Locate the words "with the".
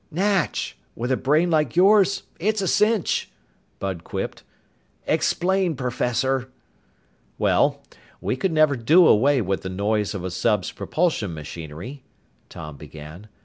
9.43-9.69